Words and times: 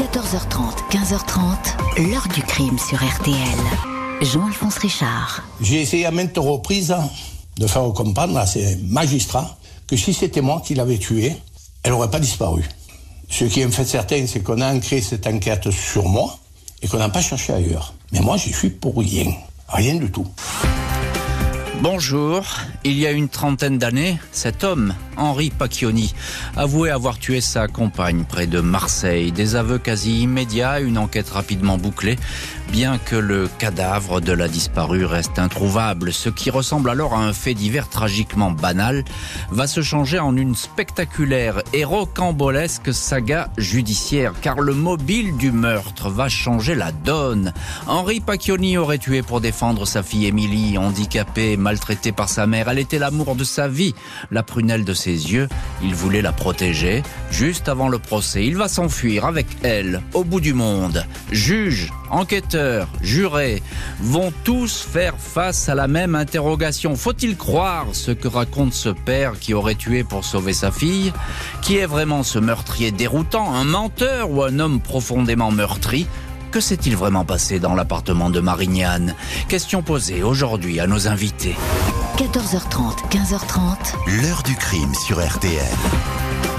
14h30, 0.00 0.88
15h30, 0.90 2.10
l'heure 2.10 2.26
du 2.34 2.40
crime 2.40 2.78
sur 2.78 2.96
RTL. 2.96 3.36
Jean-Alphonse 4.22 4.78
Richard. 4.78 5.42
J'ai 5.60 5.82
essayé 5.82 6.06
à 6.06 6.10
maintes 6.10 6.38
reprises 6.38 6.96
de 7.58 7.66
faire 7.66 7.82
comprendre 7.92 8.38
à 8.38 8.46
ces 8.46 8.76
magistrats 8.76 9.58
que 9.86 9.98
si 9.98 10.14
c'était 10.14 10.40
moi 10.40 10.62
qui 10.64 10.74
l'avais 10.74 10.96
tuée, 10.96 11.36
elle 11.82 11.90
n'aurait 11.90 12.10
pas 12.10 12.18
disparu. 12.18 12.66
Ce 13.28 13.44
qui 13.44 13.60
est 13.60 13.66
en 13.66 13.70
fait 13.70 13.84
certain, 13.84 14.26
c'est 14.26 14.40
qu'on 14.40 14.62
a 14.62 14.72
ancré 14.72 15.02
cette 15.02 15.26
enquête 15.26 15.70
sur 15.70 16.08
moi 16.08 16.38
et 16.80 16.88
qu'on 16.88 16.96
n'a 16.96 17.10
pas 17.10 17.20
cherché 17.20 17.52
ailleurs. 17.52 17.92
Mais 18.12 18.20
moi, 18.20 18.38
j'y 18.38 18.54
suis 18.54 18.70
pour 18.70 18.96
rien. 18.96 19.30
Rien 19.68 19.96
du 19.96 20.10
tout. 20.10 20.26
Bonjour. 21.82 22.42
Il 22.84 22.98
y 22.98 23.06
a 23.06 23.10
une 23.10 23.28
trentaine 23.28 23.76
d'années, 23.76 24.18
cet 24.32 24.64
homme, 24.64 24.94
Henri 25.20 25.50
Pacchioni, 25.50 26.14
avouait 26.56 26.90
avoir 26.90 27.18
tué 27.18 27.40
sa 27.40 27.68
compagne 27.68 28.24
près 28.24 28.46
de 28.46 28.60
Marseille. 28.60 29.32
Des 29.32 29.54
aveux 29.54 29.78
quasi 29.78 30.22
immédiats, 30.22 30.80
une 30.80 30.98
enquête 30.98 31.28
rapidement 31.28 31.76
bouclée, 31.76 32.18
bien 32.72 32.98
que 32.98 33.16
le 33.16 33.48
cadavre 33.58 34.20
de 34.20 34.32
la 34.32 34.48
disparue 34.48 35.04
reste 35.04 35.38
introuvable. 35.38 36.12
Ce 36.12 36.30
qui 36.30 36.50
ressemble 36.50 36.88
alors 36.88 37.14
à 37.14 37.18
un 37.18 37.34
fait 37.34 37.54
divers 37.54 37.90
tragiquement 37.90 38.50
banal 38.50 39.04
va 39.50 39.66
se 39.66 39.82
changer 39.82 40.18
en 40.18 40.36
une 40.36 40.54
spectaculaire 40.54 41.62
et 41.72 41.84
rocambolesque 41.84 42.94
saga 42.94 43.50
judiciaire, 43.58 44.32
car 44.40 44.60
le 44.60 44.72
mobile 44.72 45.36
du 45.36 45.52
meurtre 45.52 46.08
va 46.08 46.30
changer 46.30 46.74
la 46.74 46.92
donne. 46.92 47.52
Henri 47.86 48.20
Pacchioni 48.20 48.78
aurait 48.78 48.98
tué 48.98 49.20
pour 49.22 49.42
défendre 49.42 49.86
sa 49.86 50.02
fille 50.02 50.26
Émilie, 50.26 50.78
handicapée, 50.78 51.58
maltraitée 51.58 52.12
par 52.12 52.30
sa 52.30 52.46
mère. 52.46 52.68
Elle 52.68 52.78
était 52.78 52.98
l'amour 52.98 53.36
de 53.36 53.44
sa 53.44 53.68
vie, 53.68 53.94
la 54.30 54.42
prunelle 54.42 54.84
de 54.84 54.94
ses 54.94 55.09
Il 55.82 55.94
voulait 55.94 56.22
la 56.22 56.32
protéger. 56.32 57.02
Juste 57.30 57.68
avant 57.68 57.88
le 57.88 57.98
procès, 57.98 58.46
il 58.46 58.56
va 58.56 58.68
s'enfuir 58.68 59.24
avec 59.24 59.46
elle, 59.62 60.02
au 60.14 60.24
bout 60.24 60.40
du 60.40 60.52
monde. 60.52 61.04
Juge, 61.32 61.92
enquêteurs, 62.10 62.88
jurés 63.00 63.62
vont 64.00 64.32
tous 64.44 64.80
faire 64.80 65.14
face 65.18 65.68
à 65.68 65.74
la 65.74 65.88
même 65.88 66.14
interrogation. 66.14 66.96
Faut-il 66.96 67.36
croire 67.36 67.86
ce 67.92 68.10
que 68.10 68.28
raconte 68.28 68.72
ce 68.72 68.90
père 68.90 69.38
qui 69.38 69.54
aurait 69.54 69.74
tué 69.74 70.04
pour 70.04 70.24
sauver 70.24 70.52
sa 70.52 70.70
fille 70.70 71.12
Qui 71.62 71.78
est 71.78 71.86
vraiment 71.86 72.22
ce 72.22 72.38
meurtrier 72.38 72.92
déroutant 72.92 73.54
Un 73.54 73.64
menteur 73.64 74.30
ou 74.30 74.42
un 74.42 74.58
homme 74.58 74.80
profondément 74.80 75.50
meurtri? 75.50 76.06
Que 76.50 76.60
s'est-il 76.60 76.96
vraiment 76.96 77.24
passé 77.24 77.60
dans 77.60 77.74
l'appartement 77.74 78.28
de 78.28 78.40
Marignane? 78.40 79.14
Question 79.48 79.82
posée 79.82 80.22
aujourd'hui 80.22 80.80
à 80.80 80.86
nos 80.86 81.06
invités. 81.06 81.56
14h30, 82.20 83.08
15h30. 83.08 84.20
L'heure 84.20 84.42
du 84.42 84.54
crime 84.54 84.92
sur 84.92 85.26
RTL. 85.26 85.64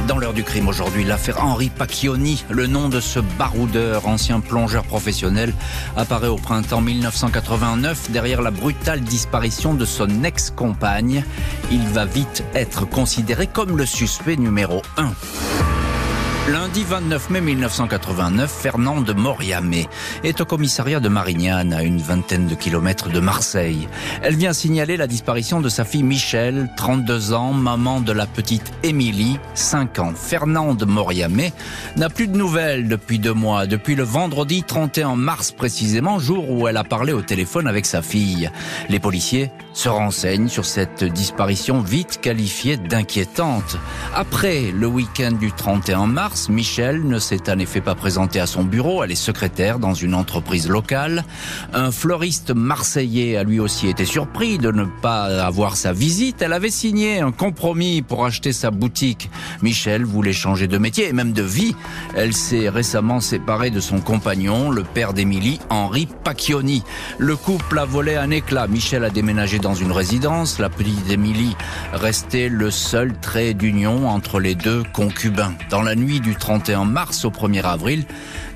Dans 0.07 0.17
l'heure 0.17 0.33
du 0.33 0.43
crime 0.43 0.67
aujourd'hui, 0.67 1.03
l'affaire 1.03 1.43
Henri 1.45 1.69
Pacchioni, 1.69 2.43
le 2.49 2.65
nom 2.65 2.89
de 2.89 2.99
ce 2.99 3.19
baroudeur, 3.19 4.07
ancien 4.07 4.39
plongeur 4.39 4.83
professionnel, 4.83 5.53
apparaît 5.95 6.29
au 6.29 6.37
printemps 6.37 6.81
1989 6.81 8.09
derrière 8.09 8.41
la 8.41 8.49
brutale 8.49 9.01
disparition 9.01 9.75
de 9.75 9.85
son 9.85 10.23
ex-compagne. 10.23 11.23
Il 11.71 11.87
va 11.89 12.05
vite 12.05 12.43
être 12.55 12.89
considéré 12.89 13.45
comme 13.45 13.77
le 13.77 13.85
suspect 13.85 14.37
numéro 14.37 14.81
1. 14.97 15.11
Lundi 16.51 16.83
29 16.83 17.29
mai 17.29 17.39
1989, 17.39 18.51
Fernande 18.51 19.15
Moriamé 19.15 19.87
est 20.25 20.41
au 20.41 20.45
commissariat 20.45 20.99
de 20.99 21.07
Marignane, 21.07 21.71
à 21.71 21.81
une 21.81 22.01
vingtaine 22.01 22.47
de 22.47 22.55
kilomètres 22.55 23.07
de 23.07 23.21
Marseille. 23.21 23.87
Elle 24.21 24.35
vient 24.35 24.51
signaler 24.51 24.97
la 24.97 25.07
disparition 25.07 25.61
de 25.61 25.69
sa 25.69 25.85
fille 25.85 26.03
Michel, 26.03 26.69
32 26.75 27.31
ans, 27.31 27.53
maman 27.53 28.01
de 28.01 28.11
la 28.11 28.25
petite 28.25 28.73
Émilie, 28.83 29.39
5 29.53 29.99
ans. 29.99 30.13
Fernande 30.13 30.83
Moriamé 30.85 31.53
n'a 31.95 32.09
plus 32.09 32.27
de 32.27 32.35
nouvelles 32.35 32.89
depuis 32.89 33.17
deux 33.17 33.33
mois, 33.33 33.65
depuis 33.65 33.95
le 33.95 34.03
vendredi 34.03 34.63
31 34.63 35.15
mars 35.15 35.53
précisément, 35.53 36.19
jour 36.19 36.51
où 36.51 36.67
elle 36.67 36.75
a 36.75 36.83
parlé 36.83 37.13
au 37.13 37.21
téléphone 37.21 37.65
avec 37.65 37.85
sa 37.85 38.01
fille. 38.01 38.51
Les 38.89 38.99
policiers 38.99 39.51
se 39.73 39.87
renseignent 39.87 40.49
sur 40.49 40.65
cette 40.65 41.05
disparition 41.05 41.79
vite 41.79 42.19
qualifiée 42.19 42.75
d'inquiétante. 42.75 43.77
Après 44.13 44.71
le 44.73 44.87
week-end 44.87 45.31
du 45.31 45.53
31 45.53 46.07
mars, 46.07 46.40
Michel 46.49 47.05
ne 47.05 47.19
s'est 47.19 47.49
en 47.49 47.59
effet 47.59 47.81
pas 47.81 47.95
présenté 47.95 48.39
à 48.39 48.45
son 48.45 48.63
bureau. 48.63 49.03
Elle 49.03 49.11
est 49.11 49.15
secrétaire 49.15 49.79
dans 49.79 49.93
une 49.93 50.15
entreprise 50.15 50.69
locale. 50.69 51.23
Un 51.73 51.91
fleuriste 51.91 52.51
marseillais 52.51 53.37
a 53.37 53.43
lui 53.43 53.59
aussi 53.59 53.87
été 53.87 54.05
surpris 54.05 54.57
de 54.57 54.71
ne 54.71 54.85
pas 54.85 55.43
avoir 55.43 55.75
sa 55.75 55.93
visite. 55.93 56.41
Elle 56.41 56.53
avait 56.53 56.69
signé 56.69 57.19
un 57.19 57.31
compromis 57.31 58.01
pour 58.01 58.25
acheter 58.25 58.53
sa 58.53 58.71
boutique. 58.71 59.29
Michel 59.61 60.05
voulait 60.05 60.31
changer 60.31 60.67
de 60.67 60.77
métier 60.77 61.09
et 61.09 61.13
même 61.13 61.33
de 61.33 61.43
vie. 61.43 61.75
Elle 62.15 62.33
s'est 62.33 62.69
récemment 62.69 63.19
séparée 63.19 63.69
de 63.69 63.79
son 63.79 63.99
compagnon, 63.99 64.69
le 64.71 64.83
père 64.83 65.13
d'Émilie, 65.13 65.59
Henri 65.69 66.07
Pacchioni. 66.23 66.83
Le 67.17 67.35
couple 67.35 67.79
a 67.79 67.85
volé 67.85 68.15
un 68.15 68.31
éclat. 68.31 68.67
Michel 68.67 69.03
a 69.03 69.09
déménagé 69.09 69.59
dans 69.59 69.75
une 69.75 69.91
résidence. 69.91 70.59
La 70.59 70.69
petite 70.69 71.09
Émilie 71.09 71.55
restait 71.91 72.47
le 72.47 72.71
seul 72.71 73.13
trait 73.19 73.53
d'union 73.53 74.07
entre 74.07 74.39
les 74.39 74.55
deux 74.55 74.83
concubins. 74.93 75.53
Dans 75.69 75.81
la 75.81 75.95
nuit 75.95 76.20
du 76.21 76.35
31 76.35 76.85
mars 76.85 77.25
au 77.25 77.29
1er 77.29 77.63
avril, 77.63 78.05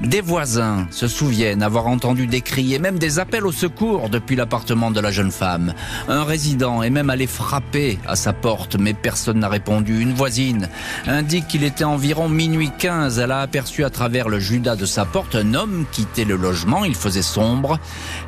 des 0.02 0.22
voisins 0.22 0.88
se 0.92 1.08
souviennent 1.08 1.64
avoir 1.64 1.88
entendu 1.88 2.28
des 2.28 2.42
cris 2.42 2.74
et 2.74 2.80
même 2.80 3.00
des 3.00 3.20
appels 3.20 3.46
au 3.46 3.52
secours 3.52 4.10
depuis 4.10 4.36
l'appartement 4.36 4.92
de 4.92 5.00
la 5.00 5.12
jeune 5.12 5.32
femme. 5.32 5.74
Un 6.08 6.24
résident 6.24 6.84
est 6.84 6.90
même 6.90 7.10
allé 7.10 7.28
frapper 7.28 8.00
à 8.08 8.16
sa 8.16 8.34
porte, 8.34 8.76
mais 8.78 8.94
personne 8.94 9.40
n'a 9.40 9.50
répondu. 9.50 10.00
Une 10.00 10.14
voisine 10.14 10.70
indique 11.08 11.48
qu'il 11.48 11.64
était 11.64 11.84
environ 11.84 12.30
minuit 12.30 12.72
15. 12.78 13.20
Elle 13.20 13.32
a 13.32 13.42
aperçu 13.42 13.84
à 13.84 13.90
travers 13.90 14.30
le 14.30 14.40
judas 14.40 14.76
de 14.76 14.86
sa 14.86 15.06
porte 15.06 15.36
un 15.36 15.54
homme 15.54 15.86
quitter 15.92 16.26
le 16.26 16.36
logement. 16.36 16.86
Il 16.86 16.96
faisait 16.96 17.22
sombre. 17.22 17.80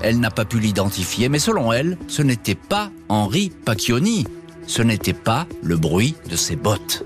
Elle 0.02 0.20
n'a 0.20 0.32
pas 0.32 0.46
pu 0.46 0.60
l'identifier, 0.60 1.30
mais 1.30 1.40
selon 1.40 1.72
elle, 1.72 1.98
ce 2.08 2.22
n'était 2.22 2.56
pas 2.56 2.90
Henri 3.10 3.52
Pacchioni. 3.66 4.26
Ce 4.68 4.82
n'était 4.82 5.14
pas 5.14 5.48
le 5.62 5.78
bruit 5.78 6.16
de 6.30 6.36
ses 6.36 6.58
bottes. 6.58 7.04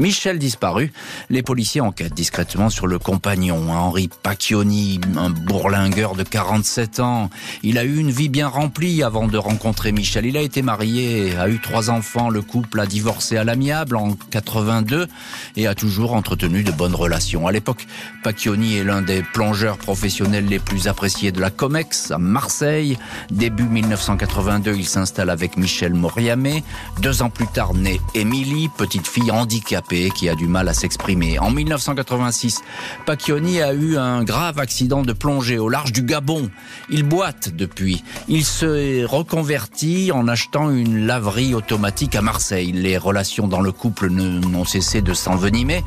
Michel 0.00 0.40
disparu, 0.40 0.92
les 1.30 1.44
policiers 1.44 1.80
enquêtent 1.80 2.14
discrètement 2.14 2.68
sur 2.68 2.88
le 2.88 2.98
compagnon, 2.98 3.70
Henri 3.70 4.10
Pacchioni, 4.24 5.00
un 5.16 5.30
bourlingueur 5.30 6.16
de 6.16 6.24
47 6.24 6.98
ans. 6.98 7.30
Il 7.62 7.78
a 7.78 7.84
eu 7.84 7.98
une 7.98 8.10
vie 8.10 8.28
bien 8.28 8.48
remplie 8.48 9.04
avant 9.04 9.28
de 9.28 9.38
rencontrer 9.38 9.92
Michel. 9.92 10.26
Il 10.26 10.36
a 10.36 10.40
été 10.40 10.62
marié, 10.62 11.36
a 11.36 11.48
eu 11.48 11.60
trois 11.60 11.90
enfants, 11.90 12.28
le 12.28 12.42
couple 12.42 12.80
a 12.80 12.86
divorcé 12.86 13.36
à 13.36 13.44
l'amiable 13.44 13.94
en 13.94 14.16
82 14.32 15.06
et 15.54 15.68
a 15.68 15.76
toujours 15.76 16.14
entretenu 16.14 16.64
de 16.64 16.72
bonnes 16.72 16.96
relations. 16.96 17.46
À 17.46 17.52
l'époque, 17.52 17.86
Pacchioni 18.24 18.76
est 18.76 18.84
l'un 18.84 19.00
des 19.00 19.22
plongeurs 19.22 19.78
professionnels 19.78 20.46
les 20.46 20.58
plus 20.58 20.88
appréciés 20.88 21.30
de 21.30 21.40
la 21.40 21.50
COMEX 21.50 22.10
à 22.10 22.18
Marseille. 22.18 22.98
Début 23.30 23.68
1982, 23.68 24.74
il 24.74 24.86
s'installe 24.86 25.30
avec 25.30 25.56
Michel 25.56 25.94
Moriamé. 25.94 26.64
Deux 27.00 27.22
ans 27.22 27.30
plus 27.30 27.46
tard, 27.46 27.74
naît 27.74 28.00
Émilie, 28.16 28.68
petite 28.76 29.06
fille 29.06 29.30
handicapée 29.30 29.83
qui 29.88 30.28
a 30.28 30.34
du 30.34 30.46
mal 30.46 30.68
à 30.68 30.74
s'exprimer. 30.74 31.38
En 31.38 31.50
1986, 31.50 32.62
Pacchioni 33.06 33.60
a 33.60 33.72
eu 33.72 33.96
un 33.96 34.24
grave 34.24 34.58
accident 34.58 35.02
de 35.02 35.12
plongée 35.12 35.58
au 35.58 35.68
large 35.68 35.92
du 35.92 36.02
Gabon. 36.02 36.50
Il 36.90 37.02
boite 37.02 37.50
depuis. 37.54 38.02
Il 38.28 38.44
se 38.44 39.04
reconvertit 39.04 40.10
en 40.10 40.26
achetant 40.26 40.70
une 40.70 41.06
laverie 41.06 41.54
automatique 41.54 42.16
à 42.16 42.22
Marseille. 42.22 42.72
Les 42.72 42.96
relations 42.96 43.46
dans 43.46 43.60
le 43.60 43.72
couple 43.72 44.08
n'ont 44.08 44.64
cessé 44.64 45.02
de 45.02 45.12
s'envenimer. 45.12 45.84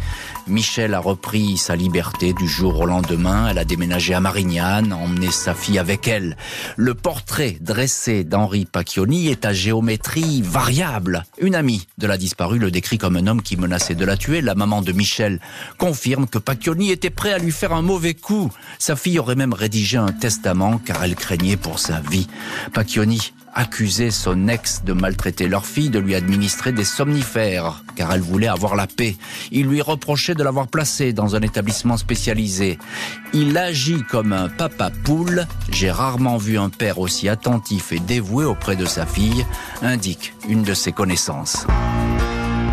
Michel 0.47 0.93
a 0.93 0.99
repris 0.99 1.57
sa 1.57 1.75
liberté 1.75 2.33
du 2.33 2.47
jour 2.47 2.79
au 2.79 2.85
lendemain. 2.85 3.47
Elle 3.49 3.57
a 3.57 3.65
déménagé 3.65 4.13
à 4.13 4.19
Marignane, 4.19 4.93
emmené 4.93 5.31
sa 5.31 5.53
fille 5.53 5.79
avec 5.79 6.07
elle. 6.07 6.37
Le 6.77 6.93
portrait 6.93 7.57
dressé 7.61 8.23
d'Henri 8.23 8.65
Pacchioni 8.65 9.27
est 9.27 9.45
à 9.45 9.53
géométrie 9.53 10.41
variable. 10.41 11.25
Une 11.39 11.55
amie 11.55 11.87
de 11.97 12.07
la 12.07 12.17
disparue 12.17 12.59
le 12.59 12.71
décrit 12.71 12.97
comme 12.97 13.17
un 13.17 13.27
homme 13.27 13.41
qui 13.41 13.57
menaçait 13.57 13.86
de 13.95 14.05
la 14.05 14.17
tuer, 14.17 14.41
la 14.41 14.55
maman 14.55 14.81
de 14.81 14.91
Michel 14.91 15.39
confirme 15.77 16.27
que 16.27 16.37
Pacchioni 16.37 16.91
était 16.91 17.09
prêt 17.09 17.33
à 17.33 17.37
lui 17.37 17.51
faire 17.51 17.73
un 17.73 17.81
mauvais 17.81 18.13
coup. 18.13 18.51
Sa 18.79 18.95
fille 18.95 19.19
aurait 19.19 19.35
même 19.35 19.53
rédigé 19.53 19.97
un 19.97 20.11
testament 20.11 20.77
car 20.77 21.03
elle 21.03 21.15
craignait 21.15 21.57
pour 21.57 21.79
sa 21.79 21.99
vie. 21.99 22.27
Pacchioni 22.73 23.33
accusait 23.57 24.11
son 24.11 24.47
ex 24.47 24.83
de 24.83 24.93
maltraiter 24.93 25.47
leur 25.47 25.65
fille, 25.65 25.89
de 25.89 25.97
lui 25.97 26.13
administrer 26.13 26.71
des 26.71 26.85
somnifères, 26.85 27.83
car 27.95 28.13
elle 28.13 28.21
voulait 28.21 28.47
avoir 28.47 28.75
la 28.75 28.85
paix. 28.85 29.17
Il 29.51 29.65
lui 29.65 29.81
reprochait 29.81 30.35
de 30.35 30.43
l'avoir 30.43 30.67
placée 30.67 31.11
dans 31.11 31.35
un 31.35 31.41
établissement 31.41 31.97
spécialisé. 31.97 32.77
Il 33.33 33.57
agit 33.57 34.03
comme 34.03 34.31
un 34.31 34.47
papa 34.47 34.91
poule. 35.03 35.47
J'ai 35.71 35.89
rarement 35.89 36.37
vu 36.37 36.59
un 36.59 36.69
père 36.69 36.99
aussi 36.99 37.29
attentif 37.29 37.91
et 37.91 37.99
dévoué 37.99 38.45
auprès 38.45 38.75
de 38.75 38.85
sa 38.85 39.07
fille, 39.07 39.43
indique 39.81 40.33
une 40.47 40.61
de 40.61 40.75
ses 40.75 40.91
connaissances. 40.91 41.65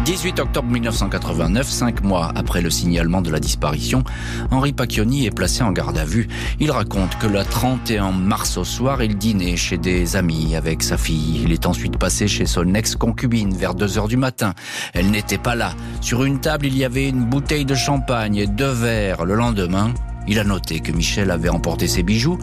18 0.05 0.39
octobre 0.39 0.69
1989, 0.69 1.67
cinq 1.67 2.03
mois 2.03 2.31
après 2.35 2.61
le 2.61 2.69
signalement 2.69 3.23
de 3.23 3.31
la 3.31 3.41
disparition, 3.41 4.05
Henri 4.51 4.75
Pacchioni 4.75 5.25
est 5.25 5.31
placé 5.31 5.63
en 5.63 5.73
garde 5.73 5.97
à 5.97 6.05
vue. 6.05 6.29
Il 6.61 6.71
raconte 6.71 7.17
que 7.17 7.27
le 7.27 7.43
31 7.43 8.13
mars 8.13 8.59
au 8.59 8.65
soir, 8.65 9.03
il 9.03 9.17
dînait 9.17 9.57
chez 9.57 9.79
des 9.79 10.17
amis 10.17 10.57
avec 10.57 10.83
sa 10.83 10.99
fille. 10.99 11.41
Il 11.43 11.53
est 11.53 11.65
ensuite 11.65 11.97
passé 11.97 12.29
chez 12.29 12.45
son 12.45 12.75
ex-concubine 12.75 13.55
vers 13.55 13.75
2 13.75 13.97
heures 13.97 14.09
du 14.09 14.19
matin. 14.19 14.53
Elle 14.93 15.11
n'était 15.11 15.39
pas 15.39 15.55
là. 15.55 15.73
Sur 16.03 16.25
une 16.25 16.39
table, 16.39 16.67
il 16.67 16.77
y 16.77 16.85
avait 16.85 17.09
une 17.09 17.25
bouteille 17.25 17.65
de 17.65 17.75
champagne 17.75 18.37
et 18.37 18.47
deux 18.47 18.73
verres. 18.73 19.25
Le 19.25 19.35
lendemain, 19.35 19.95
il 20.29 20.39
a 20.39 20.45
noté 20.45 20.81
que 20.81 20.93
Michel 20.93 21.31
avait 21.31 21.49
emporté 21.49 21.89
ses 21.89 22.03
bijoux. 22.03 22.39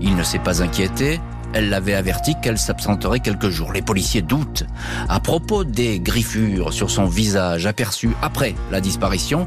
Il 0.00 0.16
ne 0.16 0.24
s'est 0.24 0.40
pas 0.40 0.62
inquiété. 0.62 1.20
Elle 1.54 1.70
l'avait 1.70 1.94
averti 1.94 2.34
qu'elle 2.42 2.58
s'absenterait 2.58 3.20
quelques 3.20 3.48
jours. 3.48 3.72
Les 3.72 3.80
policiers 3.80 4.22
doutent. 4.22 4.64
À 5.08 5.20
propos 5.20 5.62
des 5.62 6.00
griffures 6.00 6.72
sur 6.72 6.90
son 6.90 7.06
visage 7.06 7.66
aperçues 7.66 8.16
après 8.22 8.56
la 8.72 8.80
disparition, 8.80 9.46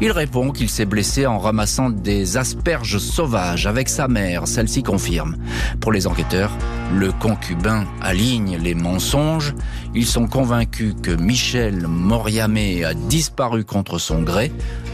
il 0.00 0.12
répond 0.12 0.52
qu'il 0.52 0.70
s'est 0.70 0.84
blessé 0.84 1.26
en 1.26 1.38
ramassant 1.38 1.90
des 1.90 2.36
asperges 2.36 2.98
sauvages 2.98 3.66
avec 3.66 3.88
sa 3.88 4.06
mère. 4.06 4.46
Celle-ci 4.46 4.84
confirme. 4.84 5.36
Pour 5.80 5.90
les 5.90 6.06
enquêteurs, 6.06 6.52
le 6.94 7.10
concubin 7.10 7.84
aligne 8.00 8.56
les 8.62 8.76
mensonges. 8.76 9.54
Ils 9.96 10.06
sont 10.06 10.28
convaincus 10.28 10.94
que 11.02 11.10
Michel 11.10 11.88
Moriamé 11.88 12.84
a 12.84 12.94
disparu 12.94 13.64
contre 13.64 13.98
son 13.98 14.22
gré 14.22 14.52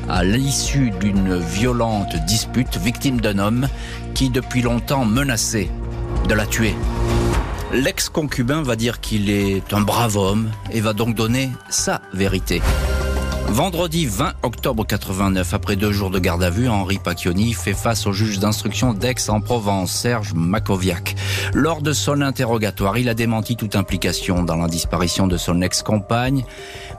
à 0.08 0.24
l'issue 0.24 0.90
d'une 1.00 1.36
violente 1.36 2.16
dispute 2.26 2.78
victime 2.78 3.20
d'un 3.20 3.38
homme 3.38 3.68
qui 4.14 4.30
depuis 4.30 4.62
longtemps 4.62 5.04
menaçait 5.04 5.68
de 6.28 6.34
la 6.34 6.46
tuer. 6.46 6.74
L'ex-concubin 7.72 8.62
va 8.62 8.76
dire 8.76 9.00
qu'il 9.00 9.30
est 9.30 9.72
un 9.72 9.80
brave 9.80 10.16
homme 10.16 10.50
et 10.70 10.80
va 10.80 10.92
donc 10.92 11.14
donner 11.14 11.50
sa 11.68 12.00
vérité. 12.12 12.62
Vendredi 13.48 14.06
20 14.06 14.32
octobre 14.42 14.84
89, 14.86 15.54
après 15.54 15.76
deux 15.76 15.92
jours 15.92 16.10
de 16.10 16.18
garde 16.18 16.42
à 16.42 16.50
vue, 16.50 16.68
Henri 16.68 16.98
Pacchioni 16.98 17.52
fait 17.52 17.74
face 17.74 18.06
au 18.06 18.12
juge 18.12 18.38
d'instruction 18.38 18.94
d'Aix-en-Provence, 18.94 19.92
Serge 19.92 20.32
Makoviak. 20.34 21.14
Lors 21.52 21.82
de 21.82 21.92
son 21.92 22.20
interrogatoire, 22.20 22.98
il 22.98 23.08
a 23.08 23.14
démenti 23.14 23.54
toute 23.54 23.76
implication 23.76 24.42
dans 24.42 24.56
la 24.56 24.66
disparition 24.66 25.26
de 25.26 25.36
son 25.36 25.62
ex-compagne, 25.62 26.44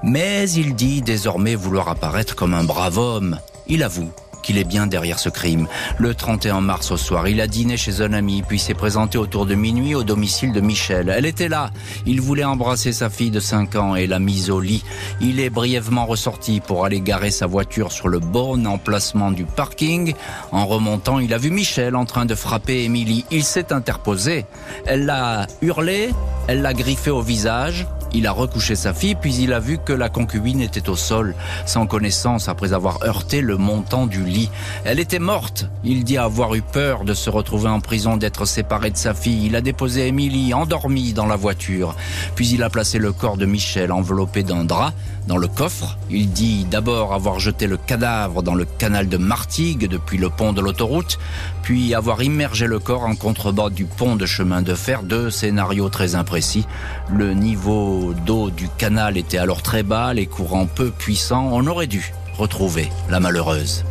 mais 0.04 0.50
il 0.51 0.75
dit 0.75 1.01
désormais 1.01 1.56
vouloir 1.56 1.89
apparaître 1.89 2.36
comme 2.36 2.54
un 2.54 2.63
brave 2.63 2.98
homme. 2.98 3.39
Il 3.68 3.83
avoue 3.83 4.12
qu'il 4.45 4.59
est 4.59 4.63
bien 4.63 4.86
derrière 4.86 5.18
ce 5.18 5.30
crime. 5.30 5.68
Le 5.97 6.13
31 6.13 6.62
mars 6.62 6.92
au 6.92 6.97
soir, 6.97 7.27
il 7.27 7.42
a 7.42 7.47
dîné 7.47 7.77
chez 7.77 8.01
un 8.01 8.13
ami, 8.13 8.44
puis 8.47 8.59
s'est 8.59 8.75
présenté 8.75 9.18
autour 9.18 9.47
de 9.47 9.56
minuit 9.56 9.95
au 9.95 10.03
domicile 10.03 10.53
de 10.53 10.62
Michel. 10.62 11.09
Elle 11.09 11.25
était 11.25 11.50
là. 11.50 11.71
Il 12.06 12.21
voulait 12.21 12.44
embrasser 12.44 12.94
sa 12.94 13.09
fille 13.09 13.31
de 13.31 13.39
5 13.39 13.75
ans 13.75 13.95
et 13.95 14.06
la 14.06 14.19
mise 14.19 14.51
au 14.51 14.59
lit. 14.59 14.83
Il 15.19 15.39
est 15.39 15.50
brièvement 15.50 16.06
ressorti 16.06 16.59
pour 16.59 16.86
aller 16.86 17.01
garer 17.01 17.31
sa 17.31 17.47
voiture 17.47 17.92
sur 17.92 18.07
le 18.07 18.19
bon 18.19 18.68
emplacement 18.68 19.31
du 19.31 19.45
parking. 19.45 20.13
En 20.51 20.68
remontant, 20.68 21.19
il 21.19 21.33
a 21.33 21.39
vu 21.39 21.50
Michel 21.50 21.95
en 21.95 22.06
train 22.06 22.25
de 22.25 22.36
frapper 22.36 22.83
Émilie. 22.83 23.25
Il 23.31 23.44
s'est 23.44 23.74
interposé. 23.74 24.45
Elle 24.86 25.06
l'a 25.06 25.48
hurlé, 25.62 26.12
elle 26.48 26.62
l'a 26.62 26.74
griffé 26.74 27.09
au 27.09 27.21
visage. 27.21 27.88
Il 28.17 28.27
a 28.27 28.31
recouché 28.31 28.75
sa 28.75 28.94
fille, 28.94 29.15
puis 29.15 29.35
il 29.35 29.51
a 29.51 29.59
vu 29.59 29.77
que 29.77 29.91
la 29.91 30.07
concubine 30.07 30.62
était 30.62 30.88
au 30.88 30.95
sol, 30.95 31.35
sans 31.65 31.85
connaissance 31.85 32.47
après 32.47 32.71
avoir 32.71 33.03
heurté 33.03 33.41
le 33.41 33.57
montant 33.57 34.07
du 34.07 34.23
lit. 34.23 34.50
Elle 34.85 35.01
était 35.01 35.19
morte. 35.19 35.67
Il 35.83 36.06
dit 36.06 36.17
avoir 36.17 36.56
eu 36.56 36.62
peur 36.62 37.03
de 37.03 37.13
se 37.13 37.29
retrouver 37.29 37.67
en 37.67 37.81
prison, 37.81 38.15
d'être 38.15 38.45
séparé 38.45 38.89
de 38.89 38.95
sa 38.95 39.13
fille. 39.13 39.47
Il 39.47 39.56
a 39.57 39.59
déposé 39.59 40.07
Émilie, 40.07 40.53
endormie, 40.53 41.12
dans 41.12 41.25
la 41.25 41.35
voiture. 41.35 41.94
Puis 42.35 42.47
il 42.47 42.63
a 42.63 42.69
placé 42.69 43.00
le 43.00 43.12
corps 43.12 43.35
de 43.35 43.45
Michel, 43.45 43.91
enveloppé 43.91 44.44
d'un 44.44 44.63
drap, 44.63 44.94
dans 45.27 45.38
le 45.38 45.50
coffre. 45.50 45.97
Il 46.09 46.29
dit 46.29 46.65
d'abord 46.71 47.13
avoir 47.13 47.39
jeté 47.39 47.67
le 47.67 47.75
cadavre 47.75 48.44
dans 48.44 48.56
le 48.56 48.63
canal 48.63 49.09
de 49.09 49.17
Martigues 49.17 49.89
depuis 49.89 50.17
le 50.17 50.29
pont 50.29 50.53
de 50.53 50.62
l'autoroute, 50.62 51.19
puis 51.63 51.94
avoir 51.94 52.23
immergé 52.23 52.67
le 52.67 52.79
corps 52.79 53.03
en 53.03 53.15
contrebas 53.15 53.71
du 53.71 53.85
pont 53.85 54.15
de 54.15 54.25
chemin 54.25 54.62
de 54.62 54.73
fer. 54.73 55.03
Deux 55.03 55.29
scénarios 55.29 55.89
très 55.89 56.15
imprécis. 56.15 56.65
Le 57.12 57.33
niveau 57.33 58.05
d'eau 58.13 58.50
du 58.50 58.68
canal 58.78 59.18
était 59.18 59.38
alors 59.38 59.62
très 59.62 59.84
bas, 59.84 60.13
les 60.13 60.25
courants 60.25 60.68
peu 60.68 60.92
puissants, 60.92 61.50
on 61.52 61.66
aurait 61.68 61.88
dû 61.88 62.13
retrouver 62.38 62.90
la 63.10 63.19
malheureuse. 63.19 63.84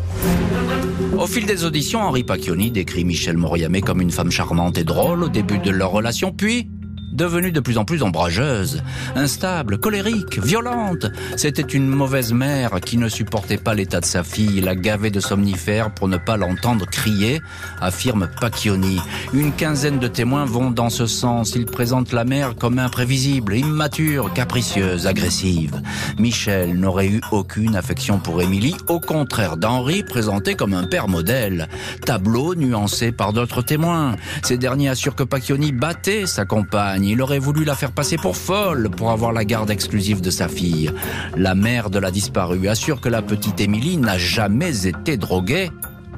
Au 1.18 1.26
fil 1.26 1.46
des 1.46 1.64
auditions, 1.64 2.00
Henri 2.00 2.24
Pacchioni 2.24 2.70
décrit 2.70 3.04
Michel 3.04 3.36
Moriamé 3.36 3.80
comme 3.80 4.00
une 4.00 4.10
femme 4.10 4.30
charmante 4.30 4.78
et 4.78 4.84
drôle 4.84 5.22
au 5.22 5.28
début 5.28 5.58
de 5.58 5.70
leur 5.70 5.90
relation, 5.90 6.32
puis 6.32 6.68
devenue 7.14 7.52
de 7.52 7.60
plus 7.60 7.78
en 7.78 7.84
plus 7.84 8.02
ombrageuse, 8.02 8.82
instable, 9.14 9.78
colérique, 9.78 10.38
violente. 10.42 11.06
C'était 11.36 11.62
une 11.62 11.86
mauvaise 11.86 12.32
mère 12.32 12.80
qui 12.80 12.98
ne 12.98 13.08
supportait 13.08 13.56
pas 13.56 13.74
l'état 13.74 14.00
de 14.00 14.04
sa 14.04 14.24
fille, 14.24 14.60
la 14.60 14.74
gavait 14.74 15.10
de 15.10 15.20
somnifères 15.20 15.94
pour 15.94 16.08
ne 16.08 16.16
pas 16.16 16.36
l'entendre 16.36 16.86
crier, 16.86 17.40
affirme 17.80 18.28
Pacchioni. 18.40 19.00
Une 19.32 19.52
quinzaine 19.52 20.00
de 20.00 20.08
témoins 20.08 20.44
vont 20.44 20.70
dans 20.70 20.90
ce 20.90 21.06
sens. 21.06 21.54
Ils 21.54 21.66
présentent 21.66 22.12
la 22.12 22.24
mère 22.24 22.56
comme 22.56 22.78
imprévisible, 22.78 23.54
immature, 23.56 24.32
capricieuse, 24.32 25.06
agressive. 25.06 25.80
Michel 26.18 26.74
n'aurait 26.78 27.08
eu 27.08 27.20
aucune 27.30 27.76
affection 27.76 28.18
pour 28.18 28.42
Émilie, 28.42 28.76
au 28.88 28.98
contraire 28.98 29.56
d'Henri 29.56 30.02
présenté 30.02 30.54
comme 30.54 30.74
un 30.74 30.84
père 30.84 31.08
modèle. 31.08 31.68
Tableau 32.04 32.54
nuancé 32.56 33.12
par 33.12 33.32
d'autres 33.32 33.62
témoins. 33.62 34.16
Ces 34.42 34.58
derniers 34.58 34.88
assurent 34.88 35.14
que 35.14 35.22
Pacchioni 35.22 35.70
battait 35.70 36.26
sa 36.26 36.44
compagne 36.44 37.03
il 37.08 37.22
aurait 37.22 37.38
voulu 37.38 37.64
la 37.64 37.74
faire 37.74 37.92
passer 37.92 38.16
pour 38.16 38.36
folle 38.36 38.90
pour 38.90 39.10
avoir 39.10 39.32
la 39.32 39.44
garde 39.44 39.70
exclusive 39.70 40.20
de 40.20 40.30
sa 40.30 40.48
fille. 40.48 40.90
La 41.36 41.54
mère 41.54 41.90
de 41.90 41.98
la 41.98 42.10
disparue 42.10 42.68
assure 42.68 43.00
que 43.00 43.08
la 43.08 43.22
petite 43.22 43.60
Émilie 43.60 43.96
n'a 43.96 44.18
jamais 44.18 44.86
été 44.86 45.16
droguée, 45.16 45.70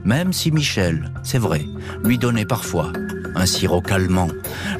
même 0.04 0.32
si 0.32 0.52
Michel, 0.52 1.12
c'est 1.22 1.38
vrai, 1.38 1.66
lui 2.04 2.18
donnait 2.18 2.44
parfois 2.44 2.92
un 3.36 3.46
sirop 3.46 3.82
calmant. 3.82 4.28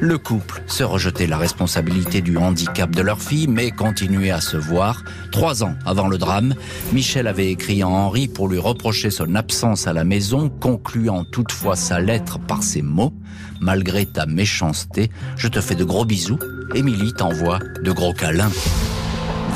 Le 0.01 0.17
couple 0.17 0.63
se 0.65 0.83
rejetait 0.83 1.27
la 1.27 1.37
responsabilité 1.37 2.21
du 2.21 2.37
handicap 2.37 2.89
de 2.89 3.01
leur 3.01 3.21
fille, 3.21 3.47
mais 3.47 3.71
continuait 3.71 4.31
à 4.31 4.41
se 4.41 4.57
voir. 4.57 5.03
Trois 5.31 5.63
ans 5.63 5.75
avant 5.85 6.07
le 6.07 6.17
drame, 6.17 6.55
Michel 6.91 7.27
avait 7.27 7.51
écrit 7.51 7.83
à 7.83 7.87
Henri 7.87 8.27
pour 8.27 8.47
lui 8.47 8.57
reprocher 8.57 9.11
son 9.11 9.35
absence 9.35 9.87
à 9.87 9.93
la 9.93 10.03
maison, 10.03 10.49
concluant 10.49 11.23
toutefois 11.23 11.75
sa 11.75 11.99
lettre 11.99 12.39
par 12.39 12.63
ces 12.63 12.81
mots. 12.81 13.13
Malgré 13.59 14.05
ta 14.05 14.25
méchanceté, 14.25 15.09
je 15.37 15.47
te 15.47 15.61
fais 15.61 15.75
de 15.75 15.83
gros 15.83 16.05
bisous. 16.05 16.39
Émilie 16.75 17.13
t'envoie 17.13 17.59
de 17.81 17.91
gros 17.91 18.13
câlins. 18.13 18.51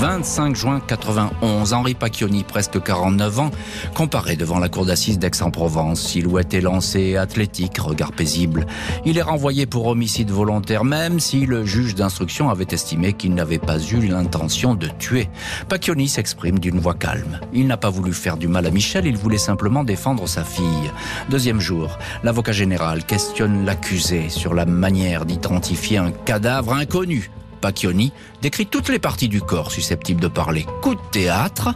25 0.02 0.56
juin 0.56 0.80
91, 0.80 1.74
Henri 1.74 1.94
Pacchioni, 1.94 2.44
presque 2.44 2.82
49 2.82 3.40
ans, 3.40 3.52
comparé 3.94 4.36
devant 4.36 4.58
la 4.58 4.68
cour 4.68 4.84
d'assises 4.84 5.20
d'Aix-en-Provence. 5.20 6.02
Silhouette 6.02 6.56
élancée, 6.56 7.18
athlétique, 7.18 7.78
regard 7.78 8.12
paisible. 8.12 8.66
Il 9.06 9.20
est 9.20 9.22
renvoyé 9.22 9.68
pour 9.68 9.86
homicide 9.86 10.32
volontaire, 10.32 10.84
même 10.86 11.20
si 11.20 11.46
le 11.46 11.66
juge 11.66 11.94
d'instruction 11.94 12.50
avait 12.50 12.66
estimé 12.72 13.14
qu'il 13.14 13.36
n'avait 13.36 13.60
pas 13.60 13.78
eu 13.78 14.00
l'intention 14.08 14.74
de 14.74 14.88
tuer. 14.88 15.30
Pacchioni 15.70 16.10
s'exprime 16.10 16.58
d'une 16.58 16.80
voix 16.80 16.96
calme. 16.96 17.40
Il 17.54 17.68
n'a 17.68 17.78
pas 17.78 17.92
voulu 17.92 18.12
faire 18.12 18.38
du 18.38 18.48
mal 18.48 18.66
à 18.66 18.72
Michel, 18.72 19.06
il 19.06 19.18
voulait 19.18 19.38
simplement 19.38 19.84
défendre 19.84 20.28
sa 20.28 20.44
fille. 20.44 20.92
Deuxième 21.30 21.60
jour, 21.60 22.00
l'avocat 22.24 22.54
général 22.54 23.06
questionne 23.06 23.66
l'accusé 23.66 24.30
sur 24.30 24.56
la 24.56 24.66
manière 24.66 25.28
d'identifier 25.28 26.00
un 26.00 26.10
cadavre 26.10 26.74
inconnu 26.74 27.30
Pacchioni 27.62 28.12
décrit 28.42 28.66
toutes 28.66 28.90
les 28.90 29.00
parties 29.00 29.30
du 29.30 29.42
corps 29.42 29.72
susceptibles 29.72 30.22
de 30.22 30.28
parler. 30.28 30.66
Coup 30.82 30.96
de 30.96 31.02
théâtre, 31.12 31.76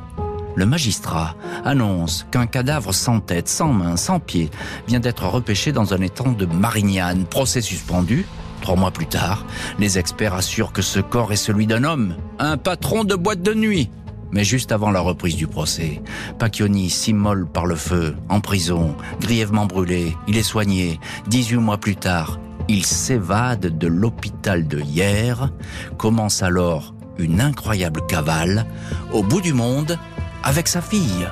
le 0.56 0.66
magistrat 0.66 1.36
annonce 1.64 2.26
qu'un 2.32 2.48
cadavre 2.48 2.94
sans 2.94 3.20
tête, 3.20 3.48
sans 3.48 3.72
main, 3.72 3.98
sans 3.98 4.20
pied 4.20 4.50
vient 4.88 5.00
d'être 5.00 5.28
repêché 5.28 5.72
dans 5.72 5.94
un 5.94 6.02
étang 6.02 6.32
de 6.32 6.46
Marignane. 6.46 7.26
Procès 7.26 7.62
suspendu. 7.62 8.26
Trois 8.62 8.76
mois 8.76 8.92
plus 8.92 9.06
tard, 9.06 9.46
les 9.78 10.00
experts 10.00 10.34
assurent 10.34 10.72
que 10.72 10.82
ce 10.82 11.00
corps 11.00 11.32
est 11.32 11.36
celui 11.36 11.68
d'un 11.68 11.84
homme, 11.84 12.16
un 12.40 12.58
patron 12.58 13.04
de 13.04 13.14
boîte 13.14 13.44
de 13.44 13.54
nuit. 13.54 13.92
Mais 14.32 14.44
juste 14.44 14.72
avant 14.72 14.90
la 14.90 15.02
reprise 15.02 15.36
du 15.36 15.46
procès, 15.46 16.02
Pacchioni 16.40 16.90
s'immole 16.90 17.48
par 17.48 17.66
le 17.66 17.76
feu, 17.76 18.16
en 18.28 18.42
prison, 18.42 18.96
grièvement 19.22 19.66
brûlé. 19.66 20.18
Il 20.28 20.36
est 20.38 20.44
soigné. 20.44 21.00
18 21.28 21.58
mois 21.58 21.78
plus 21.78 21.96
tard, 21.96 22.40
il 22.68 22.86
s'évade 22.86 23.78
de 23.78 23.88
l'hôpital 23.88 24.68
de 24.68 24.80
hier. 24.80 25.50
Commence 25.98 26.44
alors 26.44 26.94
une 27.18 27.42
incroyable 27.42 28.06
cavale 28.08 28.66
au 29.12 29.24
bout 29.24 29.42
du 29.42 29.54
monde 29.54 29.98
avec 30.44 30.68
sa 30.68 30.82
fille. 30.82 31.28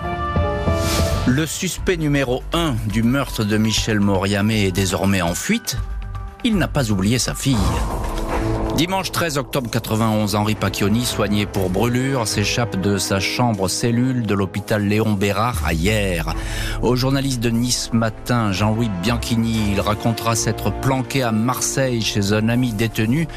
Le 1.28 1.46
suspect 1.46 1.98
numéro 1.98 2.44
1 2.54 2.76
du 2.88 3.04
meurtre 3.04 3.44
de 3.44 3.58
Michel 3.58 4.00
Moriamé 4.00 4.66
est 4.66 4.72
désormais 4.72 5.22
en 5.22 5.36
fuite. 5.36 5.78
Il 6.44 6.58
n'a 6.58 6.68
pas 6.68 6.92
oublié 6.92 7.18
sa 7.20 7.34
fille. 7.34 7.56
Dimanche 8.78 9.12
13 9.12 9.38
octobre 9.38 9.70
91, 9.70 10.34
Henri 10.34 10.56
Pacchioni, 10.56 11.06
soigné 11.06 11.46
pour 11.46 11.70
brûlure, 11.70 12.28
s'échappe 12.28 12.82
de 12.82 12.98
sa 12.98 13.20
chambre 13.20 13.68
cellule 13.68 14.26
de 14.26 14.34
l'hôpital 14.34 14.84
Léon 14.84 15.14
Bérard 15.14 15.62
à 15.64 15.74
Hier. 15.74 16.34
Au 16.82 16.96
journaliste 16.96 17.40
de 17.40 17.52
Nice 17.52 17.92
Matin, 17.94 18.52
Jean-Louis 18.52 18.90
Bianchini, 19.04 19.74
il 19.74 19.80
racontera 19.80 20.36
s'être 20.36 20.72
planqué 20.82 21.22
à 21.22 21.32
Marseille 21.32 22.02
chez 22.02 22.34
un 22.34 22.50
ami 22.50 22.74
détenu 22.74 23.28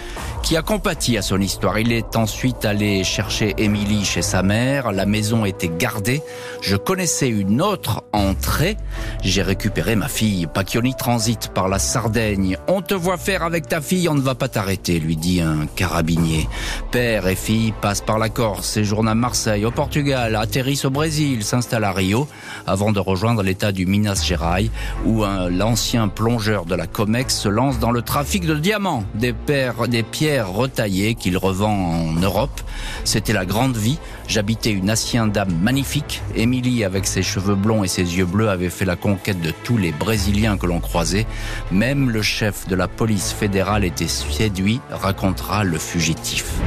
qui 0.42 0.56
a 0.56 0.62
compati 0.62 1.18
à 1.18 1.22
son 1.22 1.40
histoire. 1.40 1.78
Il 1.78 1.92
est 1.92 2.16
ensuite 2.16 2.64
allé 2.64 3.04
chercher 3.04 3.54
Émilie 3.58 4.04
chez 4.04 4.22
sa 4.22 4.42
mère. 4.42 4.92
La 4.92 5.04
maison 5.04 5.44
était 5.44 5.70
gardée. 5.76 6.22
Je 6.62 6.76
connaissais 6.76 7.28
une 7.28 7.60
autre 7.60 8.04
entrée. 8.12 8.76
J'ai 9.22 9.42
récupéré 9.42 9.96
ma 9.96 10.08
fille. 10.08 10.46
Pacchioni 10.46 10.94
transite 10.94 11.48
par 11.48 11.68
la 11.68 11.80
Sardaigne. 11.80 12.58
On 12.68 12.80
te 12.80 12.94
voit 12.94 13.16
faire 13.16 13.42
avec 13.42 13.66
ta 13.68 13.80
fille, 13.80 14.08
on 14.08 14.14
ne 14.14 14.20
va 14.20 14.36
pas 14.36 14.48
t'arrêter, 14.48 15.00
lui 15.00 15.16
dit 15.16 15.35
un 15.40 15.66
carabinier. 15.66 16.48
Père 16.90 17.26
et 17.26 17.36
fille 17.36 17.72
passent 17.80 18.00
par 18.00 18.18
la 18.18 18.28
Corse, 18.28 18.66
séjournent 18.66 19.08
à 19.08 19.14
Marseille, 19.14 19.64
au 19.64 19.70
Portugal, 19.70 20.36
atterrissent 20.36 20.84
au 20.84 20.90
Brésil, 20.90 21.44
s'installent 21.44 21.84
à 21.84 21.92
Rio, 21.92 22.28
avant 22.66 22.92
de 22.92 23.00
rejoindre 23.00 23.42
l'état 23.42 23.72
du 23.72 23.86
Minas 23.86 24.24
Gerais, 24.24 24.70
où 25.04 25.24
l'ancien 25.50 26.08
plongeur 26.08 26.64
de 26.64 26.74
la 26.74 26.86
Comex 26.86 27.36
se 27.36 27.48
lance 27.48 27.78
dans 27.78 27.90
le 27.90 28.02
trafic 28.02 28.46
de 28.46 28.54
diamants, 28.54 29.04
des, 29.14 29.32
pères, 29.32 29.88
des 29.88 30.02
pierres 30.02 30.50
retaillé 30.50 31.14
qu'il 31.14 31.36
revend 31.36 31.72
en 31.72 32.12
Europe. 32.12 32.60
C'était 33.04 33.32
la 33.32 33.44
grande 33.44 33.76
vie. 33.76 33.98
J'habitais 34.28 34.72
une 34.72 34.90
hacienda 34.90 35.44
magnifique. 35.44 36.22
Émilie, 36.34 36.84
avec 36.84 37.06
ses 37.06 37.22
cheveux 37.22 37.54
blonds 37.54 37.84
et 37.84 37.88
ses 37.88 38.16
yeux 38.16 38.24
bleus, 38.24 38.48
avait 38.48 38.70
fait 38.70 38.84
la 38.84 38.96
conquête 38.96 39.40
de 39.40 39.52
tous 39.64 39.76
les 39.76 39.92
Brésiliens 39.92 40.56
que 40.56 40.66
l'on 40.66 40.80
croisait. 40.80 41.26
Même 41.70 42.10
le 42.10 42.22
chef 42.22 42.66
de 42.68 42.74
la 42.74 42.88
police 42.88 43.32
fédérale 43.32 43.84
était 43.84 44.08
séduit, 44.08 44.80
racontera 45.16 45.64
le 45.64 45.78
fugitif. 45.78 46.60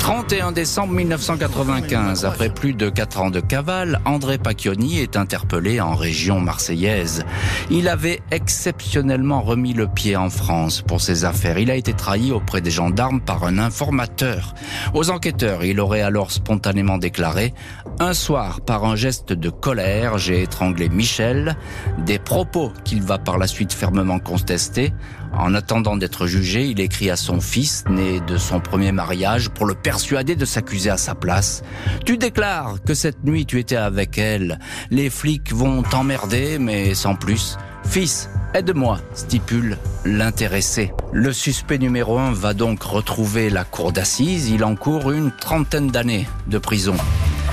31 0.00 0.52
décembre 0.52 0.94
1995, 0.94 2.24
après 2.24 2.48
plus 2.48 2.72
de 2.72 2.88
4 2.88 3.20
ans 3.20 3.30
de 3.30 3.40
cavale, 3.40 4.00
André 4.06 4.38
Pacchioni 4.38 4.98
est 4.98 5.16
interpellé 5.16 5.80
en 5.80 5.94
région 5.94 6.40
marseillaise. 6.40 7.24
Il 7.70 7.88
avait 7.88 8.20
exceptionnellement 8.30 9.42
remis 9.42 9.72
le 9.72 9.86
pied 9.86 10.16
en 10.16 10.30
France 10.30 10.82
pour 10.82 11.00
ses 11.00 11.24
affaires. 11.24 11.58
Il 11.58 11.70
a 11.70 11.76
été 11.76 11.92
trahi 11.92 12.32
auprès 12.32 12.60
des 12.60 12.70
gendarmes 12.70 13.20
par 13.20 13.44
un 13.44 13.58
informateur. 13.58 14.54
Aux 14.94 15.10
enquêteurs, 15.10 15.64
il 15.64 15.78
aurait 15.78 16.02
alors 16.02 16.32
spontanément 16.32 16.98
déclaré 16.98 17.52
un 18.00 18.14
soir, 18.14 18.60
par 18.60 18.84
un 18.84 18.94
geste 18.94 19.32
de 19.32 19.50
colère, 19.50 20.18
j'ai 20.18 20.42
étranglé 20.42 20.88
Michel, 20.88 21.56
des 21.98 22.20
propos 22.20 22.72
qu'il 22.84 23.02
va 23.02 23.18
par 23.18 23.38
la 23.38 23.48
suite 23.48 23.72
fermement 23.72 24.20
contester. 24.20 24.92
En 25.32 25.54
attendant 25.54 25.96
d'être 25.96 26.26
jugé, 26.26 26.66
il 26.66 26.80
écrit 26.80 27.10
à 27.10 27.16
son 27.16 27.40
fils, 27.40 27.84
né 27.88 28.20
de 28.20 28.36
son 28.36 28.60
premier 28.60 28.92
mariage, 28.92 29.50
pour 29.50 29.66
le 29.66 29.74
persuader 29.74 30.36
de 30.36 30.44
s'accuser 30.44 30.90
à 30.90 30.96
sa 30.96 31.14
place. 31.14 31.62
Tu 32.04 32.18
déclares 32.18 32.76
que 32.84 32.94
cette 32.94 33.24
nuit 33.24 33.46
tu 33.46 33.58
étais 33.58 33.76
avec 33.76 34.18
elle. 34.18 34.58
Les 34.90 35.10
flics 35.10 35.52
vont 35.52 35.82
t'emmerder, 35.82 36.58
mais 36.58 36.94
sans 36.94 37.14
plus. 37.14 37.56
Fils, 37.84 38.28
aide-moi, 38.54 39.00
stipule 39.14 39.78
l'intéressé. 40.04 40.92
Le 41.12 41.32
suspect 41.32 41.78
numéro 41.78 42.18
un 42.18 42.32
va 42.32 42.52
donc 42.52 42.82
retrouver 42.82 43.50
la 43.50 43.64
cour 43.64 43.92
d'assises. 43.92 44.50
Il 44.50 44.64
encourt 44.64 45.10
une 45.12 45.30
trentaine 45.30 45.88
d'années 45.88 46.28
de 46.48 46.58
prison. 46.58 46.96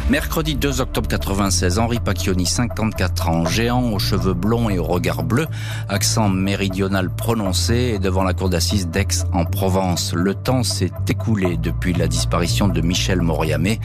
Mercredi 0.07 0.53
2 0.53 0.81
octobre 0.81 1.07
96, 1.07 1.79
Henri 1.79 1.99
Pacchioni, 1.99 2.45
54 2.45 3.27
ans, 3.27 3.45
géant 3.45 3.91
aux 3.91 3.97
cheveux 3.97 4.35
blonds 4.35 4.69
et 4.69 4.77
au 4.77 4.83
regard 4.83 5.23
bleu, 5.23 5.47
accent 5.89 6.29
méridional 6.29 7.09
prononcé, 7.09 7.97
devant 7.97 8.21
la 8.21 8.35
cour 8.35 8.49
d'assises 8.49 8.87
d'Aix 8.87 9.25
en 9.33 9.45
Provence. 9.45 10.13
Le 10.13 10.35
temps 10.35 10.61
s'est 10.61 10.91
écoulé 11.09 11.57
depuis 11.57 11.93
la 11.93 12.07
disparition 12.07 12.67
de 12.67 12.81
Michel 12.81 13.23
Moriamé, 13.23 13.79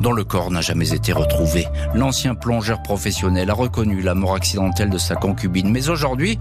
dont 0.00 0.12
le 0.12 0.24
corps 0.24 0.50
n'a 0.50 0.62
jamais 0.62 0.94
été 0.94 1.12
retrouvé. 1.12 1.66
L'ancien 1.94 2.34
plongeur 2.34 2.82
professionnel 2.82 3.50
a 3.50 3.54
reconnu 3.54 4.00
la 4.00 4.14
mort 4.14 4.34
accidentelle 4.34 4.88
de 4.88 4.98
sa 4.98 5.14
concubine, 5.14 5.70
mais 5.70 5.90
aujourd'hui, 5.90 6.38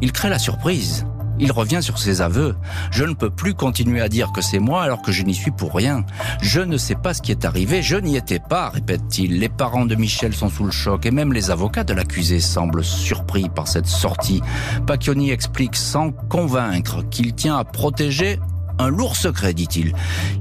il 0.00 0.10
crée 0.10 0.30
la 0.30 0.38
surprise. 0.38 1.04
Il 1.40 1.52
revient 1.52 1.82
sur 1.82 1.98
ses 1.98 2.20
aveux. 2.20 2.54
Je 2.90 3.04
ne 3.04 3.14
peux 3.14 3.30
plus 3.30 3.54
continuer 3.54 4.00
à 4.00 4.08
dire 4.08 4.30
que 4.32 4.42
c'est 4.42 4.58
moi 4.58 4.82
alors 4.82 5.02
que 5.02 5.10
je 5.10 5.22
n'y 5.22 5.34
suis 5.34 5.50
pour 5.50 5.74
rien. 5.74 6.04
Je 6.42 6.60
ne 6.60 6.76
sais 6.76 6.94
pas 6.94 7.14
ce 7.14 7.22
qui 7.22 7.32
est 7.32 7.44
arrivé, 7.44 7.82
je 7.82 7.96
n'y 7.96 8.16
étais 8.16 8.38
pas, 8.38 8.68
répète-t-il. 8.68 9.38
Les 9.38 9.48
parents 9.48 9.86
de 9.86 9.94
Michel 9.94 10.34
sont 10.34 10.50
sous 10.50 10.64
le 10.64 10.70
choc 10.70 11.06
et 11.06 11.10
même 11.10 11.32
les 11.32 11.50
avocats 11.50 11.84
de 11.84 11.94
l'accusé 11.94 12.40
semblent 12.40 12.84
surpris 12.84 13.48
par 13.48 13.68
cette 13.68 13.86
sortie. 13.86 14.42
Pacchioni 14.86 15.30
explique 15.30 15.76
sans 15.76 16.12
convaincre 16.12 17.02
qu'il 17.08 17.34
tient 17.34 17.56
à 17.56 17.64
protéger 17.64 18.38
un 18.80 18.88
lourd 18.88 19.16
secret, 19.16 19.52
dit-il. 19.52 19.92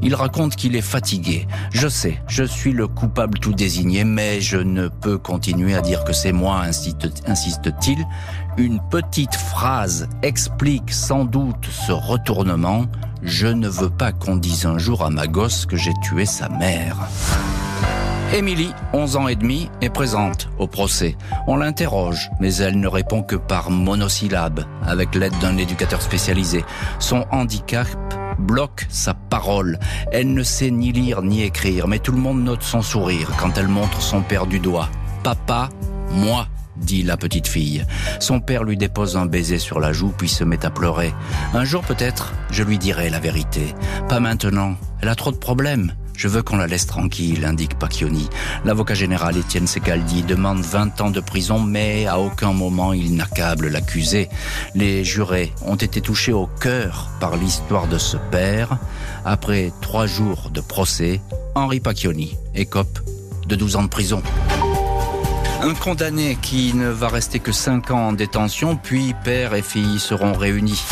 Il 0.02 0.16
raconte 0.16 0.56
qu'il 0.56 0.76
est 0.76 0.82
fatigué. 0.82 1.48
Je 1.72 1.88
sais, 1.88 2.22
je 2.28 2.44
suis 2.44 2.72
le 2.72 2.88
coupable 2.88 3.38
tout 3.40 3.54
désigné, 3.54 4.04
mais 4.04 4.40
je 4.42 4.58
ne 4.58 4.88
peux 4.88 5.18
continuer 5.18 5.76
à 5.76 5.82
dire 5.82 6.04
que 6.04 6.14
c'est 6.14 6.32
moi, 6.32 6.64
insiste-t-il. 6.64 8.06
Une 8.58 8.80
petite 8.90 9.36
phrase 9.36 10.08
explique 10.22 10.92
sans 10.92 11.26
doute 11.26 11.68
ce 11.70 11.92
retournement. 11.92 12.86
Je 13.22 13.48
ne 13.48 13.68
veux 13.68 13.90
pas 13.90 14.12
qu'on 14.12 14.38
dise 14.38 14.66
un 14.66 14.78
jour 14.78 15.04
à 15.04 15.10
ma 15.10 15.28
gosse 15.28 15.66
que 15.66 15.76
j'ai 15.76 15.94
tué 16.02 16.26
sa 16.26 16.50
mère. 16.50 16.96
Émilie, 18.32 18.74
11 18.94 19.16
ans 19.16 19.28
et 19.28 19.36
demi, 19.36 19.72
est 19.82 19.90
présente 19.90 20.50
au 20.60 20.68
procès. 20.68 21.18
On 21.48 21.58
l'interroge, 21.58 22.30
mais 22.40 22.56
elle 22.58 22.80
ne 22.80 22.88
répond 22.88 23.24
que 23.24 23.36
par 23.36 23.72
monosyllabe, 23.72 24.66
avec 24.86 25.16
l'aide 25.16 25.38
d'un 25.42 25.58
éducateur 25.58 26.00
spécialisé. 26.00 26.64
Son 27.00 27.26
handicap 27.32 27.88
bloque 28.38 28.86
sa 28.88 29.16
parole. 29.16 29.80
Elle 30.12 30.32
ne 30.34 30.44
sait 30.44 30.70
ni 30.70 30.92
lire 30.92 31.24
ni 31.24 31.42
écrire, 31.42 31.88
mais 31.88 31.98
tout 31.98 32.12
le 32.12 32.20
monde 32.20 32.44
note 32.44 32.62
son 32.62 32.84
sourire 32.84 33.32
quand 33.40 33.58
elle 33.58 33.68
montre 33.68 34.00
son 34.00 34.22
père 34.22 34.46
du 34.46 34.60
doigt. 34.60 34.90
Papa, 35.24 35.70
moi 36.12 36.48
dit 36.78 37.02
la 37.02 37.18
petite 37.18 37.48
fille. 37.48 37.84
Son 38.20 38.40
père 38.40 38.64
lui 38.64 38.78
dépose 38.78 39.18
un 39.18 39.26
baiser 39.26 39.58
sur 39.58 39.80
la 39.80 39.92
joue 39.92 40.14
puis 40.16 40.30
se 40.30 40.44
met 40.44 40.66
à 40.66 40.70
pleurer. 40.70 41.14
Un 41.54 41.66
jour 41.66 41.84
peut-être, 41.84 42.34
je 42.52 42.64
lui 42.64 42.78
dirai 42.78 43.10
la 43.10 43.20
vérité. 43.20 43.74
Pas 44.08 44.20
maintenant. 44.20 44.76
Elle 45.02 45.10
a 45.10 45.16
trop 45.16 45.32
de 45.32 45.38
problèmes. 45.38 45.94
Je 46.20 46.28
veux 46.28 46.42
qu'on 46.42 46.58
la 46.58 46.68
laisse 46.68 46.86
tranquille, 46.86 47.46
indique 47.46 47.80
Pacchioni. 47.80 48.28
L'avocat 48.66 48.94
général 48.94 49.38
Étienne 49.38 49.68
Secaldi 49.68 50.22
demande 50.22 50.60
20 50.60 51.00
ans 51.00 51.12
de 51.12 51.22
prison, 51.22 51.62
mais 51.62 52.08
à 52.08 52.20
aucun 52.20 52.52
moment 52.52 52.92
il 52.92 53.16
n'accable 53.16 53.70
l'accusé. 53.70 54.28
Les 54.76 55.06
jurés 55.06 55.54
ont 55.66 55.78
été 55.78 56.02
touchés 56.02 56.34
au 56.34 56.48
cœur 56.60 57.10
par 57.22 57.38
l'histoire 57.38 57.88
de 57.88 57.98
ce 57.98 58.18
père. 58.18 58.78
Après 59.24 59.72
trois 59.80 60.08
jours 60.08 60.50
de 60.50 60.60
procès, 60.60 61.22
Henri 61.56 61.80
Pacchioni 61.80 62.36
écope 62.54 63.00
de 63.48 63.56
12 63.56 63.78
ans 63.78 63.84
de 63.84 63.88
prison. 63.88 64.22
Un 65.62 65.74
condamné 65.74 66.38
qui 66.42 66.74
ne 66.74 66.90
va 66.90 67.08
rester 67.08 67.40
que 67.40 67.54
5 67.54 67.92
ans 67.92 68.08
en 68.10 68.12
détention, 68.12 68.76
puis 68.76 69.16
père 69.24 69.54
et 69.54 69.62
fille 69.62 70.00
seront 70.00 70.34
réunis. 70.34 70.84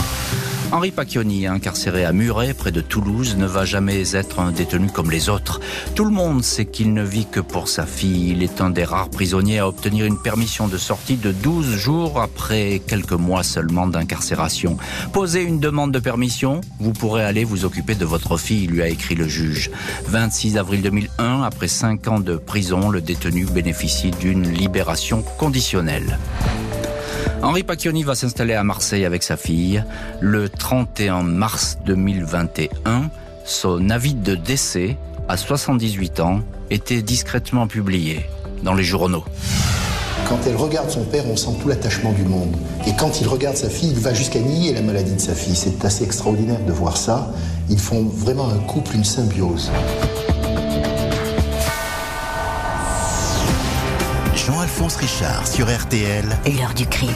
Henri 0.73 0.91
Pacchioni, 0.91 1.47
incarcéré 1.47 2.03
à 2.03 2.11
Muret, 2.11 2.53
près 2.53 2.73
de 2.73 2.81
Toulouse, 2.81 3.37
ne 3.37 3.45
va 3.45 3.63
jamais 3.63 4.15
être 4.15 4.41
un 4.41 4.51
détenu 4.51 4.89
comme 4.89 5.09
les 5.09 5.29
autres. 5.29 5.61
Tout 5.95 6.03
le 6.03 6.11
monde 6.11 6.43
sait 6.43 6.65
qu'il 6.65 6.93
ne 6.93 7.03
vit 7.03 7.25
que 7.25 7.39
pour 7.39 7.69
sa 7.69 7.85
fille. 7.85 8.31
Il 8.31 8.43
est 8.43 8.59
un 8.59 8.69
des 8.69 8.83
rares 8.83 9.09
prisonniers 9.09 9.59
à 9.59 9.67
obtenir 9.67 10.05
une 10.05 10.17
permission 10.17 10.67
de 10.67 10.77
sortie 10.77 11.15
de 11.15 11.31
12 11.31 11.77
jours 11.77 12.21
après 12.21 12.81
quelques 12.85 13.13
mois 13.13 13.43
seulement 13.43 13.87
d'incarcération. 13.87 14.75
Posez 15.13 15.41
une 15.41 15.61
demande 15.61 15.93
de 15.93 15.99
permission, 15.99 16.59
vous 16.79 16.91
pourrez 16.91 17.23
aller 17.23 17.45
vous 17.45 17.63
occuper 17.63 17.95
de 17.95 18.05
votre 18.05 18.35
fille, 18.35 18.67
lui 18.67 18.81
a 18.81 18.89
écrit 18.89 19.15
le 19.15 19.27
juge. 19.27 19.71
26 20.07 20.57
avril 20.57 20.81
2001, 20.81 21.43
après 21.43 21.69
5 21.69 22.07
ans 22.09 22.19
de 22.19 22.35
prison, 22.35 22.89
le 22.89 22.99
détenu 22.99 23.45
bénéficie 23.45 24.11
d'une 24.11 24.43
libération 24.43 25.23
conditionnelle. 25.37 26.19
Henri 27.43 27.63
Pacchioni 27.63 28.03
va 28.03 28.15
s'installer 28.15 28.55
à 28.55 28.63
Marseille 28.63 29.05
avec 29.05 29.23
sa 29.23 29.37
fille. 29.37 29.83
Le 30.19 30.49
31 30.49 31.23
mars 31.23 31.77
2021, 31.85 33.09
son 33.45 33.89
avis 33.89 34.15
de 34.15 34.35
décès, 34.35 34.97
à 35.29 35.37
78 35.37 36.19
ans, 36.19 36.41
était 36.69 37.01
discrètement 37.01 37.67
publié 37.67 38.25
dans 38.63 38.73
les 38.73 38.83
journaux. 38.83 39.23
Quand 40.27 40.39
elle 40.45 40.55
regarde 40.55 40.89
son 40.89 41.03
père, 41.03 41.25
on 41.29 41.37
sent 41.37 41.51
tout 41.61 41.69
l'attachement 41.69 42.11
du 42.11 42.23
monde. 42.23 42.55
Et 42.85 42.91
quand 42.97 43.21
il 43.21 43.27
regarde 43.27 43.55
sa 43.55 43.69
fille, 43.69 43.91
il 43.91 43.99
va 43.99 44.13
jusqu'à 44.13 44.39
nier 44.39 44.73
la 44.73 44.81
maladie 44.81 45.13
de 45.13 45.21
sa 45.21 45.35
fille. 45.35 45.55
C'est 45.55 45.85
assez 45.85 46.03
extraordinaire 46.03 46.59
de 46.65 46.71
voir 46.71 46.97
ça. 46.97 47.31
Ils 47.69 47.79
font 47.79 48.03
vraiment 48.03 48.49
un 48.49 48.59
couple, 48.59 48.95
une 48.95 49.05
symbiose. 49.05 49.71
Jean-Alphonse 54.47 54.95
Richard 54.95 55.45
sur 55.45 55.67
RTL. 55.67 56.23
L'heure 56.45 56.73
du 56.73 56.85
crime. 56.85 57.11